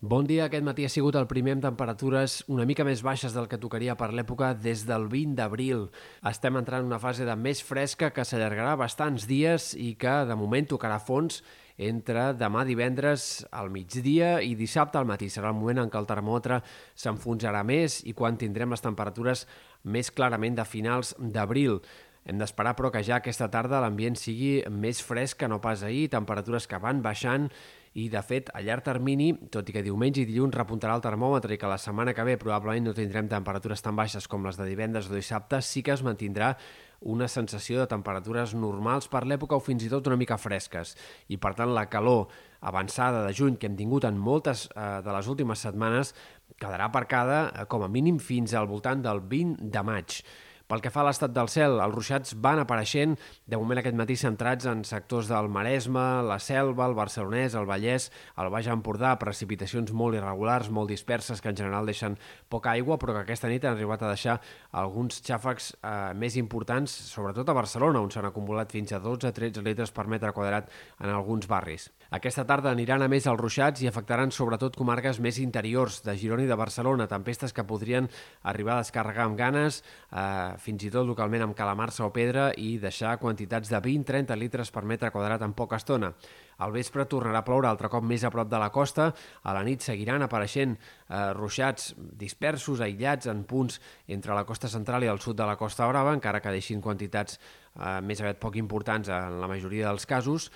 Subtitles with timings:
[0.00, 0.44] Bon dia.
[0.44, 3.94] Aquest matí ha sigut el primer amb temperatures una mica més baixes del que tocaria
[3.96, 5.86] per l'època des del 20 d'abril.
[6.28, 10.36] Estem entrant en una fase de més fresca que s'allargarà bastants dies i que de
[10.36, 11.40] moment tocarà fons
[11.78, 15.30] entre demà divendres al migdia i dissabte al matí.
[15.32, 16.60] Serà el moment en què el termòmetre
[16.92, 19.46] s'enfonsarà més i quan tindrem les temperatures
[19.84, 21.80] més clarament de finals d'abril.
[22.26, 26.08] Hem d'esperar, però, que ja aquesta tarda l'ambient sigui més fresc que no pas ahir,
[26.10, 27.48] temperatures que van baixant
[27.96, 31.56] i, de fet, a llarg termini, tot i que diumenge i dilluns repuntarà el termòmetre
[31.56, 34.66] i que la setmana que ve probablement no tindrem temperatures tan baixes com les de
[34.68, 36.52] divendres o dissabte, sí que es mantindrà
[37.00, 40.92] una sensació de temperatures normals per l'època o fins i tot una mica fresques.
[41.32, 42.28] I, per tant, la calor
[42.60, 46.12] avançada de juny que hem tingut en moltes eh, de les últimes setmanes
[46.60, 50.20] quedarà aparcada eh, com a mínim fins al voltant del 20 de maig.
[50.66, 53.12] Pel que fa a l'estat del cel, els ruixats van apareixent,
[53.46, 58.08] de moment aquest matí centrats en sectors del Maresme, la Selva, el Barcelonès, el Vallès,
[58.42, 62.16] el Baix Empordà, precipitacions molt irregulars, molt disperses, que en general deixen
[62.50, 64.40] poca aigua, però que aquesta nit han arribat a deixar
[64.82, 69.94] alguns xàfecs eh, més importants, sobretot a Barcelona, on s'han acumulat fins a 12-13 litres
[69.94, 71.92] per metre quadrat en alguns barris.
[72.10, 76.42] Aquesta tarda aniran a més els ruixats i afectaran sobretot comarques més interiors de Girona
[76.42, 78.10] i de Barcelona, tempestes que podrien
[78.42, 82.76] arribar a descarregar amb ganes, eh, fins i tot localment amb calamarsa o pedra i
[82.82, 86.12] deixar quantitats de 20-30 litres per metre quadrat en poca estona.
[86.64, 89.10] Al vespre tornarà a ploure altre cop més a prop de la costa.
[89.44, 95.04] A la nit seguiran apareixent eh, ruixats dispersos, aïllats, en punts entre la costa central
[95.04, 98.56] i el sud de la Costa Brava, encara que deixin quantitats eh, més aviat poc
[98.56, 100.50] importants en la majoria dels casos.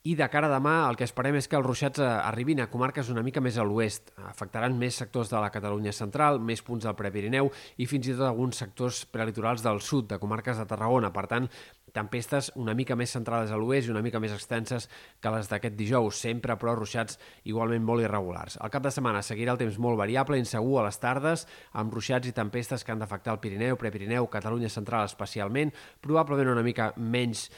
[0.00, 2.70] I de cara a demà el que esperem és que els ruixats eh, arribin a
[2.72, 4.06] comarques una mica més a l'oest.
[4.30, 8.24] Afectaran més sectors de la Catalunya central, més punts del Prepirineu i fins i tot
[8.24, 11.10] alguns sectors prelitorals del sud, de comarques de Tarragona.
[11.12, 11.50] Per tant,
[11.92, 14.86] tempestes una mica més centrades a l'oest i una mica més extenses
[15.20, 18.56] que les d'aquest dijous, sempre però ruixats igualment molt irregulars.
[18.56, 21.44] El cap de setmana seguirà el temps molt variable, insegur a les tardes,
[21.76, 26.64] amb ruixats i tempestes que han d'afectar el Pirineu, Prepirineu, Catalunya central especialment, probablement una
[26.64, 27.50] mica menys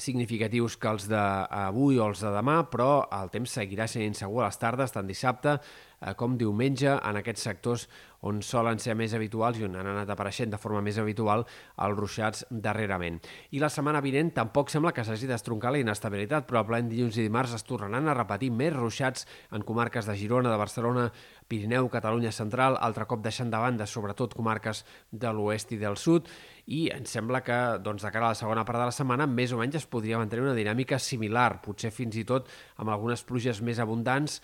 [0.00, 4.48] significatius que els d'avui o els de demà, però el temps seguirà sent insegur a
[4.48, 5.58] les tardes, tant dissabte
[6.00, 7.88] eh, com diumenge, en aquests sectors
[8.26, 11.46] on solen ser més habituals i on han anat apareixent de forma més habitual
[11.80, 13.20] els ruixats darrerament.
[13.56, 17.56] I la setmana vinent tampoc sembla que s'hagi d'estroncar la inestabilitat, probablement dilluns i dimarts
[17.56, 21.08] es tornaran a repetir més ruixats en comarques de Girona, de Barcelona,
[21.48, 26.28] Pirineu, Catalunya Central, altre cop deixant de banda sobretot comarques de l'oest i del sud,
[26.70, 29.52] i ens sembla que doncs, de cara a la segona part de la setmana més
[29.52, 33.64] o menys es podria mantenir una dinàmica similar, potser fins i tot amb algunes pluges
[33.64, 34.38] més abundants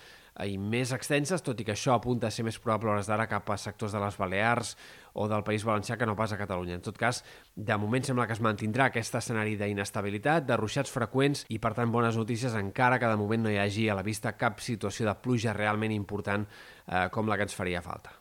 [0.44, 3.48] i més extenses, tot i que això apunta a ser més probable hores d'ara cap
[3.50, 4.74] a sectors de les Balears
[5.16, 6.76] o del País Valencià que no pas a Catalunya.
[6.76, 7.22] En tot cas,
[7.56, 11.92] de moment sembla que es mantindrà aquest escenari d'inestabilitat, de ruixats freqüents i, per tant,
[11.92, 15.16] bones notícies encara que de moment no hi hagi a la vista cap situació de
[15.24, 18.18] pluja realment important eh, com la que ens faria falta.